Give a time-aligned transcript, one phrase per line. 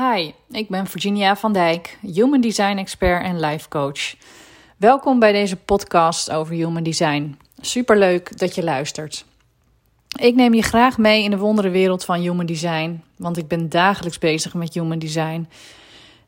[0.00, 4.14] Hi, ik ben Virginia van Dijk, Human Design Expert en Life Coach.
[4.76, 7.38] Welkom bij deze podcast over Human Design.
[7.60, 9.24] Superleuk dat je luistert.
[10.20, 13.68] Ik neem je graag mee in de wondere wereld van Human Design, want ik ben
[13.68, 15.48] dagelijks bezig met Human Design.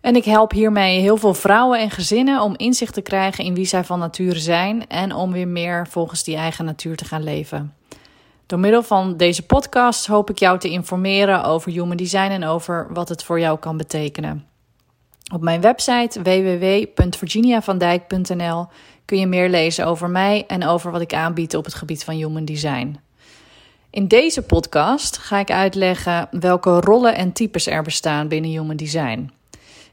[0.00, 3.66] En ik help hiermee heel veel vrouwen en gezinnen om inzicht te krijgen in wie
[3.66, 7.74] zij van nature zijn en om weer meer volgens die eigen natuur te gaan leven.
[8.52, 12.86] Door middel van deze podcast hoop ik jou te informeren over human design en over
[12.90, 14.46] wat het voor jou kan betekenen.
[15.34, 18.66] Op mijn website www.virginiavandijk.nl
[19.04, 22.14] kun je meer lezen over mij en over wat ik aanbied op het gebied van
[22.14, 23.00] human design.
[23.90, 29.30] In deze podcast ga ik uitleggen welke rollen en types er bestaan binnen human design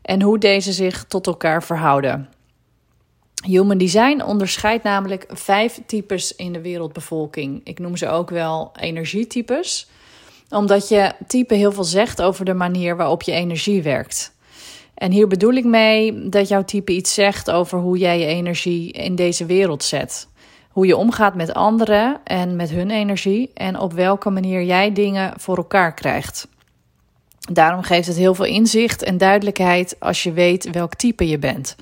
[0.02, 2.30] en hoe deze zich tot elkaar verhouden.
[3.46, 7.62] Human Design onderscheidt namelijk vijf types in de wereldbevolking.
[7.64, 9.88] Ik noem ze ook wel energietypes,
[10.50, 14.34] omdat je type heel veel zegt over de manier waarop je energie werkt.
[14.94, 18.92] En hier bedoel ik mee dat jouw type iets zegt over hoe jij je energie
[18.92, 20.28] in deze wereld zet.
[20.70, 25.34] Hoe je omgaat met anderen en met hun energie en op welke manier jij dingen
[25.38, 26.48] voor elkaar krijgt.
[27.52, 31.76] Daarom geeft het heel veel inzicht en duidelijkheid als je weet welk type je bent.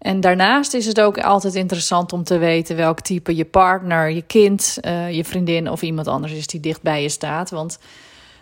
[0.00, 4.22] En daarnaast is het ook altijd interessant om te weten welk type je partner, je
[4.22, 7.50] kind, uh, je vriendin of iemand anders is die dicht bij je staat.
[7.50, 7.78] Want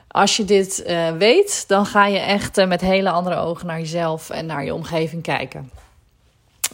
[0.08, 3.78] als je dit uh, weet, dan ga je echt uh, met hele andere ogen naar
[3.78, 5.70] jezelf en naar je omgeving kijken.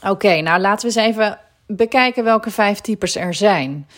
[0.03, 3.89] Oké, nou laten we eens even bekijken welke vijf types er zijn.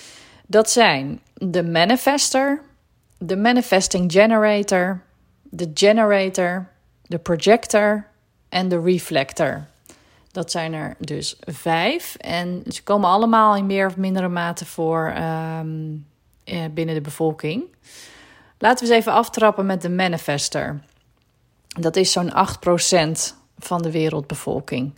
[0.46, 2.60] Dat zijn de manifester,
[3.18, 5.00] de manifesting generator,
[5.42, 6.66] de generator,
[7.02, 8.06] de projector
[8.48, 9.66] en de reflector.
[10.36, 12.16] Dat zijn er dus vijf.
[12.16, 15.14] En ze komen allemaal in meer of mindere mate voor
[15.58, 16.06] um,
[16.70, 17.64] binnen de bevolking.
[18.58, 20.80] Laten we eens even aftrappen met de manifester.
[21.68, 22.34] Dat is zo'n 8%
[23.58, 24.94] van de wereldbevolking.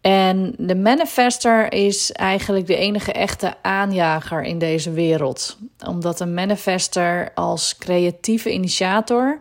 [0.00, 5.58] En de manifester is eigenlijk de enige echte aanjager in deze wereld.
[5.86, 9.40] Omdat een manifester als creatieve initiator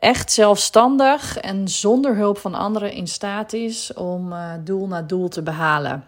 [0.00, 5.28] echt zelfstandig en zonder hulp van anderen in staat is om uh, doel na doel
[5.28, 6.04] te behalen.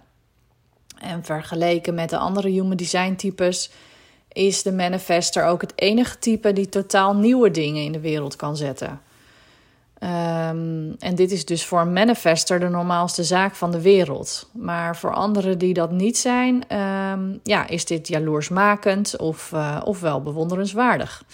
[0.99, 3.71] En vergeleken met de andere human design types
[4.33, 8.57] is de manifester ook het enige type die totaal nieuwe dingen in de wereld kan
[8.57, 9.01] zetten.
[10.03, 14.49] Um, en dit is dus voor een manifester de normaalste zaak van de wereld.
[14.53, 20.23] Maar voor anderen die dat niet zijn, um, ja, is dit jaloersmakend of, uh, ofwel
[20.23, 21.25] bewonderenswaardig.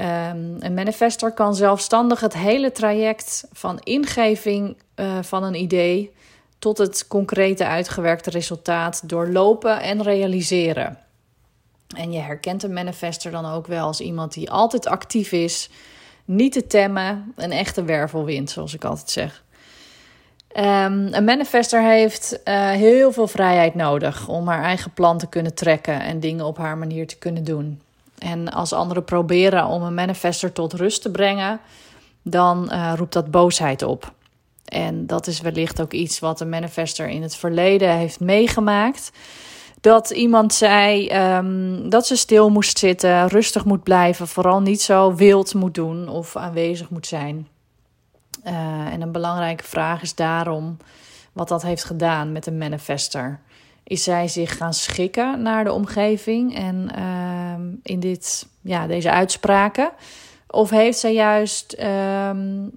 [0.00, 6.12] Um, een manifester kan zelfstandig het hele traject van ingeving uh, van een idee
[6.58, 10.98] tot het concrete uitgewerkte resultaat doorlopen en realiseren.
[11.96, 15.70] En je herkent een manifester dan ook wel als iemand die altijd actief is,
[16.24, 19.42] niet te temmen, een echte wervelwind, zoals ik altijd zeg.
[20.56, 25.54] Um, een manifester heeft uh, heel veel vrijheid nodig om haar eigen plan te kunnen
[25.54, 27.80] trekken en dingen op haar manier te kunnen doen.
[28.24, 31.60] En als anderen proberen om een manifester tot rust te brengen,
[32.22, 34.12] dan uh, roept dat boosheid op.
[34.64, 39.12] En dat is wellicht ook iets wat een manifester in het verleden heeft meegemaakt.
[39.80, 45.14] Dat iemand zei um, dat ze stil moest zitten, rustig moet blijven, vooral niet zo
[45.14, 47.48] wild moet doen of aanwezig moet zijn.
[48.46, 48.52] Uh,
[48.92, 50.76] en een belangrijke vraag is daarom
[51.32, 53.40] wat dat heeft gedaan met een manifester
[53.84, 59.90] is zij zich gaan schikken naar de omgeving en uh, in dit, ja, deze uitspraken?
[60.46, 62.30] Of heeft zij juist, uh,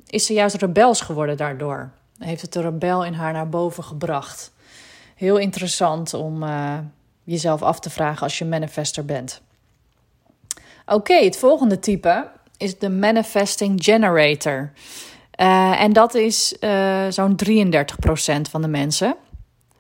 [0.08, 1.92] is ze juist rebels geworden daardoor?
[2.18, 4.52] Heeft het de rebel in haar naar boven gebracht?
[5.16, 6.78] Heel interessant om uh,
[7.24, 9.42] jezelf af te vragen als je manifester bent.
[10.86, 14.72] Oké, het volgende type is de manifesting generator.
[15.40, 19.16] Uh, en dat is uh, zo'n 33% van de mensen.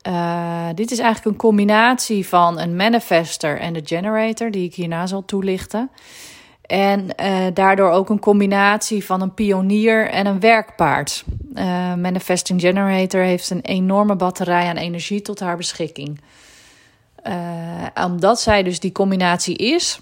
[0.08, 5.08] Uh, dit is eigenlijk een combinatie van een manifester en de generator, die ik hierna
[5.08, 5.90] zal toelichten.
[6.62, 11.24] En uh, daardoor ook een combinatie van een pionier en een werkpaard.
[11.54, 16.22] Uh, Manifesting Generator heeft een enorme batterij aan energie tot haar beschikking.
[18.06, 20.00] omdat zij dus die combinatie is,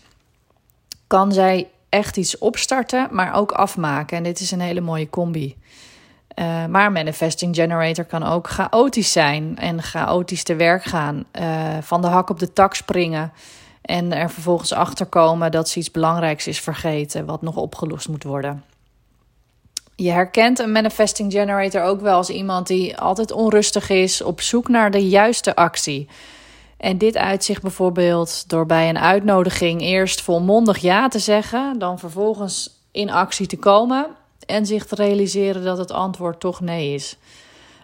[1.07, 4.18] kan zij echt iets opstarten, maar ook afmaken.
[4.18, 5.56] En dit is een hele mooie combi.
[6.35, 11.25] Uh, maar Manifesting Generator kan ook chaotisch zijn en chaotisch te werk gaan.
[11.39, 13.31] Uh, van de hak op de tak springen
[13.81, 18.23] en er vervolgens achter komen dat ze iets belangrijks is vergeten, wat nog opgelost moet
[18.23, 18.63] worden.
[19.95, 24.67] Je herkent een Manifesting Generator ook wel als iemand die altijd onrustig is, op zoek
[24.67, 26.07] naar de juiste actie.
[26.77, 32.69] En dit uitzicht bijvoorbeeld door bij een uitnodiging eerst volmondig ja te zeggen, dan vervolgens
[32.91, 34.07] in actie te komen
[34.45, 37.18] en zich te realiseren dat het antwoord toch nee is.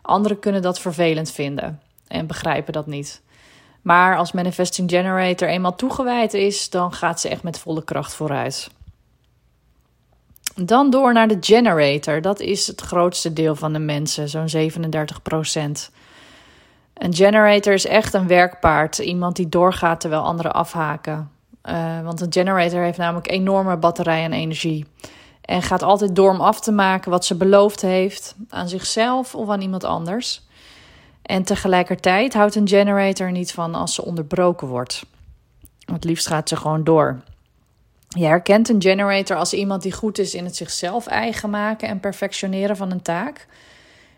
[0.02, 3.22] Anderen kunnen dat vervelend vinden en begrijpen dat niet.
[3.82, 8.70] Maar als Manifesting Generator eenmaal toegewijd is, dan gaat ze echt met volle kracht vooruit.
[10.56, 12.22] Dan door naar de generator.
[12.22, 15.92] Dat is het grootste deel van de mensen, zo'n 37 procent.
[16.94, 18.98] Een generator is echt een werkpaard.
[18.98, 21.32] Iemand die doorgaat terwijl anderen afhaken.
[21.66, 24.86] Uh, want een generator heeft namelijk enorme batterij en energie.
[25.52, 29.50] En gaat altijd door om af te maken wat ze beloofd heeft aan zichzelf of
[29.50, 30.42] aan iemand anders.
[31.22, 35.06] En tegelijkertijd houdt een generator niet van als ze onderbroken wordt.
[35.86, 37.24] Het liefst gaat ze gewoon door.
[38.08, 42.00] Je herkent een generator als iemand die goed is in het zichzelf eigen maken en
[42.00, 43.48] perfectioneren van een taak.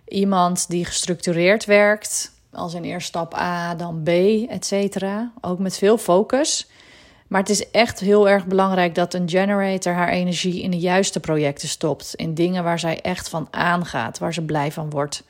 [0.08, 4.08] Iemand die gestructureerd werkt, als in eerst stap A, dan B,
[4.50, 5.32] et cetera.
[5.42, 6.68] Ook met veel focus.
[7.34, 11.20] Maar het is echt heel erg belangrijk dat een generator haar energie in de juiste
[11.20, 12.14] projecten stopt.
[12.16, 15.24] In dingen waar zij echt van aangaat, waar ze blij van wordt.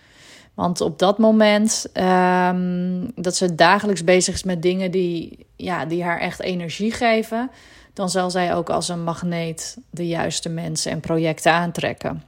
[0.54, 6.04] Want op dat moment um, dat ze dagelijks bezig is met dingen die, ja, die
[6.04, 7.52] haar echt energie geven,
[7.94, 12.24] dan zal zij ook als een magneet de juiste mensen en projecten aantrekken.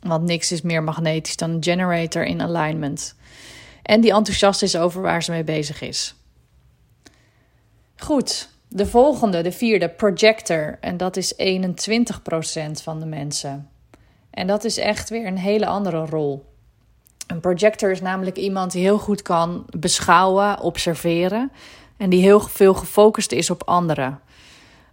[0.00, 3.14] Want niks is meer magnetisch dan een generator in alignment.
[3.82, 6.14] En die enthousiast is over waar ze mee bezig is.
[7.96, 10.78] Goed, de volgende, de vierde, projector.
[10.80, 11.36] En dat is 21%
[12.82, 13.68] van de mensen.
[14.30, 16.44] En dat is echt weer een hele andere rol.
[17.26, 21.52] Een projector is namelijk iemand die heel goed kan beschouwen, observeren
[21.96, 24.20] en die heel veel gefocust is op anderen.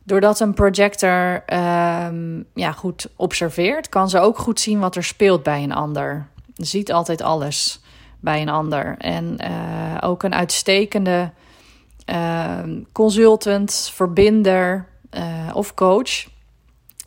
[0.03, 5.43] Doordat een projector um, ja, goed observeert, kan ze ook goed zien wat er speelt
[5.43, 6.27] bij een ander.
[6.55, 7.81] Ziet altijd alles
[8.19, 8.95] bij een ander.
[8.97, 11.31] En uh, ook een uitstekende
[12.05, 12.59] uh,
[12.91, 16.27] consultant, verbinder uh, of coach,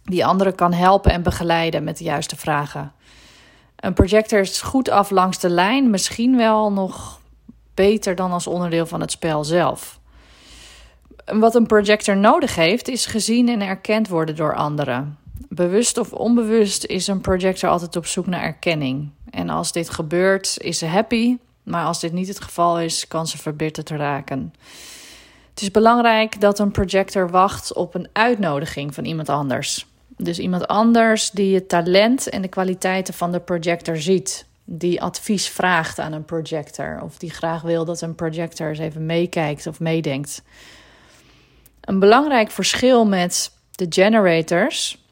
[0.05, 2.93] die anderen kan helpen en begeleiden met de juiste vragen.
[3.77, 7.21] Een projector is goed af langs de lijn, misschien wel nog
[7.75, 10.01] beter dan als onderdeel van het spel zelf.
[11.25, 15.19] Wat een projector nodig heeft, is gezien en erkend worden door anderen.
[15.49, 19.11] Bewust of onbewust is een projector altijd op zoek naar erkenning.
[19.31, 23.27] En als dit gebeurt, is ze happy, maar als dit niet het geval is, kan
[23.27, 24.55] ze verbitterd raken.
[25.51, 29.87] Het is belangrijk dat een projector wacht op een uitnodiging van iemand anders.
[30.17, 34.47] Dus iemand anders die het talent en de kwaliteiten van de projector ziet.
[34.65, 37.01] Die advies vraagt aan een projector.
[37.03, 40.43] Of die graag wil dat een projector eens even meekijkt of meedenkt.
[41.81, 45.04] Een belangrijk verschil met de generators,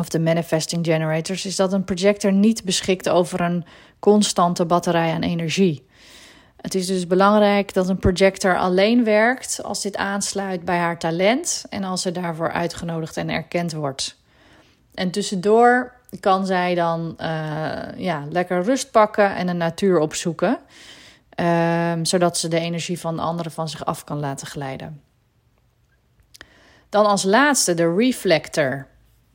[0.00, 3.64] of de manifesting generators, is dat een projector niet beschikt over een
[3.98, 5.88] constante batterij aan energie.
[6.56, 11.64] Het is dus belangrijk dat een projector alleen werkt als dit aansluit bij haar talent
[11.68, 14.16] en als ze daarvoor uitgenodigd en erkend wordt.
[14.94, 17.26] En tussendoor kan zij dan uh,
[17.96, 20.58] ja, lekker rust pakken en de natuur opzoeken,
[21.40, 25.02] uh, zodat ze de energie van anderen van zich af kan laten glijden.
[26.88, 28.86] Dan als laatste de reflector.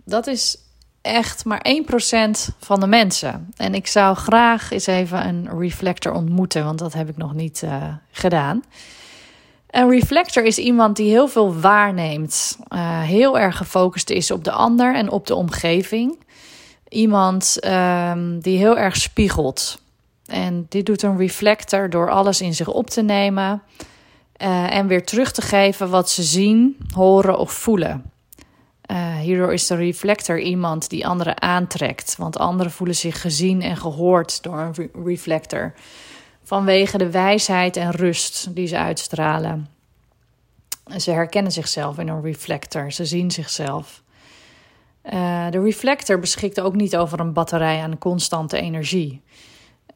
[0.05, 0.57] Dat is
[1.01, 3.53] echt maar 1% van de mensen.
[3.57, 7.61] En ik zou graag eens even een reflector ontmoeten, want dat heb ik nog niet
[7.65, 8.63] uh, gedaan.
[9.69, 14.51] Een reflector is iemand die heel veel waarneemt, uh, heel erg gefocust is op de
[14.51, 16.23] ander en op de omgeving.
[16.89, 19.81] Iemand um, die heel erg spiegelt.
[20.25, 23.61] En dit doet een reflector door alles in zich op te nemen
[24.41, 28.11] uh, en weer terug te geven wat ze zien, horen of voelen.
[28.91, 33.77] Uh, hierdoor is de reflector iemand die anderen aantrekt, want anderen voelen zich gezien en
[33.77, 35.73] gehoord door een re reflector.
[36.43, 39.67] Vanwege de wijsheid en rust die ze uitstralen.
[40.97, 44.03] Ze herkennen zichzelf in een reflector, ze zien zichzelf.
[45.13, 49.21] Uh, de reflector beschikt ook niet over een batterij aan constante energie.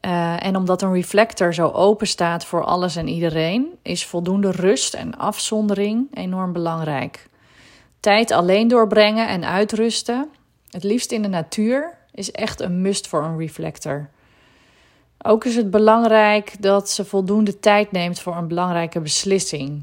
[0.04, 4.94] Uh, en omdat een reflector zo open staat voor alles en iedereen, is voldoende rust
[4.94, 7.28] en afzondering enorm belangrijk.
[8.00, 10.28] Tijd alleen doorbrengen en uitrusten,
[10.70, 14.10] het liefst in de natuur, is echt een must voor een reflector.
[15.22, 19.82] Ook is het belangrijk dat ze voldoende tijd neemt voor een belangrijke beslissing.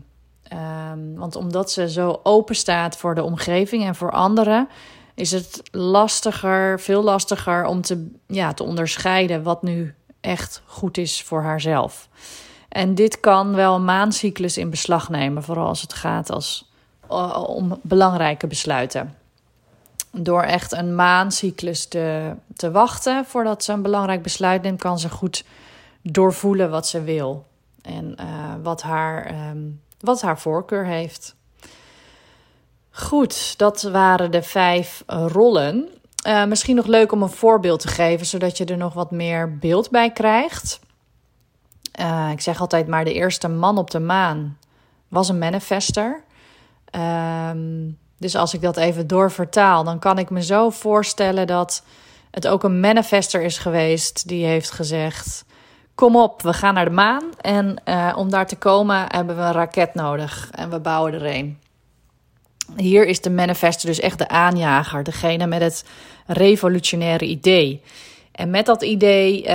[0.53, 4.67] Um, want omdat ze zo open staat voor de omgeving en voor anderen,
[5.15, 11.23] is het lastiger, veel lastiger om te, ja, te onderscheiden wat nu echt goed is
[11.23, 12.09] voor haarzelf.
[12.69, 16.71] En dit kan wel een maancyclus in beslag nemen, vooral als het gaat als,
[17.47, 19.15] om belangrijke besluiten.
[20.11, 25.09] Door echt een maancyclus te, te wachten voordat ze een belangrijk besluit neemt, kan ze
[25.09, 25.45] goed
[26.01, 27.45] doorvoelen wat ze wil
[27.81, 31.35] en uh, wat, haar, um, wat haar voorkeur heeft.
[32.91, 35.89] Goed, dat waren de vijf rollen.
[36.27, 39.57] Uh, misschien nog leuk om een voorbeeld te geven, zodat je er nog wat meer
[39.57, 40.79] beeld bij krijgt.
[42.31, 44.57] Ik zeg altijd maar, de eerste man op de maan
[45.07, 46.23] was een manifester.
[46.91, 51.83] Um, dus als ik dat even doorvertaal, dan kan ik me zo voorstellen dat
[52.31, 55.45] het ook een manifester is geweest die heeft gezegd:
[55.95, 57.23] Kom op, we gaan naar de maan.
[57.41, 61.25] En uh, om daar te komen hebben we een raket nodig en we bouwen er
[61.25, 61.59] een.
[62.75, 65.85] Hier is de manifester dus echt de aanjager, degene met het
[66.25, 67.81] revolutionaire idee.
[68.37, 69.49] En met dat idee uh,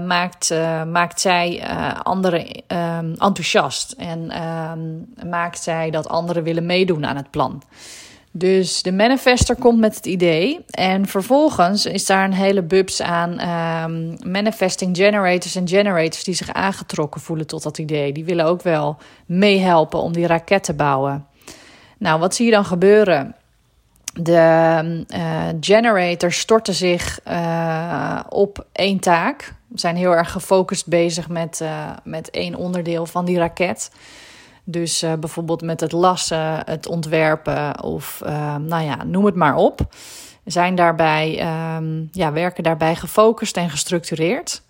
[0.00, 2.46] maakt, uh, maakt zij uh, anderen
[3.18, 7.62] enthousiast en ehm, maakt zij dat anderen willen meedoen aan het plan.
[8.30, 10.64] Dus de manifester komt met het idee.
[10.70, 16.52] En vervolgens is daar een hele bubs aan um, manifesting generators en generators die zich
[16.52, 18.12] aangetrokken voelen tot dat idee.
[18.12, 21.26] Die willen ook wel meehelpen om die raket te bouwen.
[21.98, 23.34] Nou, wat zie je dan gebeuren?
[24.20, 29.54] De uh, generators storten zich uh, op één taak.
[29.74, 33.90] Zijn heel erg gefocust bezig met, uh, met één onderdeel van die raket.
[34.64, 39.80] Dus bijvoorbeeld met het lassen, het ontwerpen of uh, nou ja, noem het maar op.
[40.44, 41.46] Zijn daarbij,
[41.76, 44.62] um, ja, werken daarbij gefocust en gestructureerd.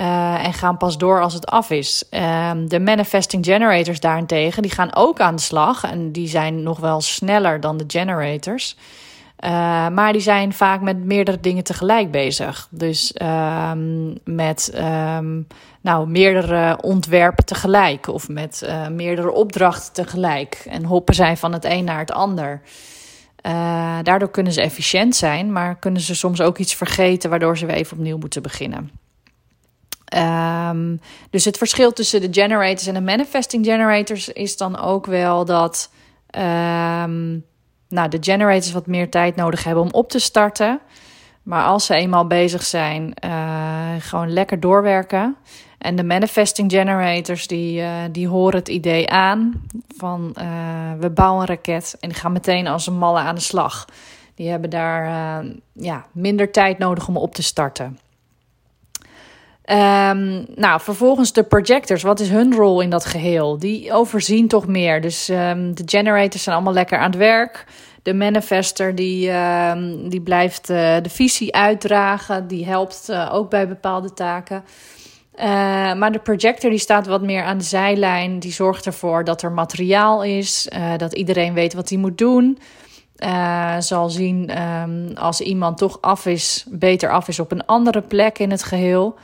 [0.00, 2.04] Uh, en gaan pas door als het af is.
[2.10, 5.84] Um, de manifesting generators daarentegen, die gaan ook aan de slag.
[5.84, 8.76] En die zijn nog wel sneller dan de generators.
[9.44, 9.50] Uh,
[9.88, 12.68] maar die zijn vaak met meerdere dingen tegelijk bezig.
[12.70, 13.14] Dus
[13.70, 15.46] um, met um,
[15.80, 20.66] nou, meerdere ontwerpen tegelijk of met uh, meerdere opdrachten tegelijk.
[20.68, 22.60] En hoppen zij van het een naar het ander.
[24.02, 27.76] Daardoor kunnen ze efficiënt zijn, maar kunnen ze soms ook iets vergeten, waardoor ze weer
[27.76, 28.90] even opnieuw moeten beginnen.
[30.14, 35.44] Um, dus het verschil tussen de generators en de manifesting generators is dan ook wel
[35.44, 35.90] dat
[36.36, 37.44] um,
[37.88, 40.80] nou, de generators wat meer tijd nodig hebben om op te starten.
[41.42, 45.36] Maar als ze eenmaal bezig zijn, uh, gewoon lekker doorwerken.
[45.78, 49.62] En de manifesting generators die, uh, die horen het idee aan
[49.96, 50.44] van uh,
[50.98, 53.84] we bouwen een raket en die gaan meteen als een malle aan de slag.
[54.34, 57.98] Die hebben daar ja, minder tijd nodig om op te starten.
[59.70, 62.02] Um, nou, vervolgens de projectors.
[62.02, 63.58] Wat is hun rol in dat geheel?
[63.58, 65.00] Die overzien toch meer.
[65.00, 67.64] Dus um, de generators zijn allemaal lekker aan het werk.
[68.02, 72.46] De manifester die, um, die blijft uh, de visie uitdragen.
[72.46, 74.64] Die helpt uh, ook bij bepaalde taken.
[75.38, 75.44] Uh,
[75.94, 78.38] maar de projector die staat wat meer aan de zijlijn.
[78.38, 80.68] Die zorgt ervoor dat er materiaal is.
[80.96, 82.58] dat iedereen weet wat hij moet doen.
[83.78, 84.50] zal zien
[85.14, 89.16] als iemand toch af is, beter af is op een andere plek in het geheel.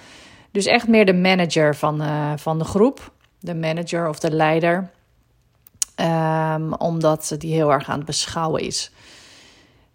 [0.53, 3.13] Dus echt meer de manager van, uh, van de groep.
[3.41, 4.91] De manager of de leider.
[6.01, 8.91] Um, omdat die heel erg aan het beschouwen is.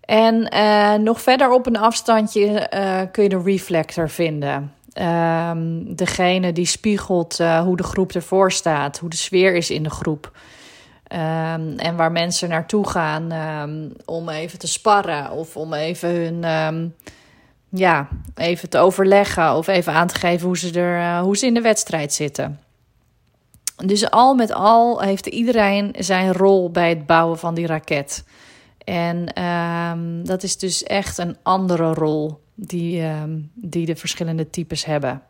[0.02, 4.74] En uh, nog verder op een afstandje uh, kun je de reflector vinden.
[5.02, 9.90] Um, degene die spiegelt hoe de groep ervoor staat, hoe de sfeer is in de
[9.90, 10.32] groep.
[11.12, 13.32] Um, en waar mensen naartoe gaan
[14.06, 16.94] om even te sparren of om even hun
[17.70, 21.46] ja, even te overleggen of even aan te geven hoe ze, er, uh, hoe ze
[21.46, 22.60] in de wedstrijd zitten.
[23.86, 28.24] Dus al met al heeft iedereen zijn rol bij het bouwen van die raket.
[28.84, 34.86] En um, dat is dus echt een andere rol die, um, die de verschillende types
[34.86, 35.22] hebben.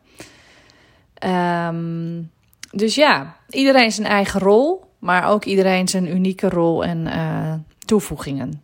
[1.24, 2.30] Um,
[2.70, 8.62] dus ja, iedereen zijn eigen rol, maar ook iedereen zijn unieke rol en uh, toevoegingen.